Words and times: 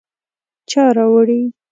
_چا 0.69 0.83
راوړې؟ 0.95 1.39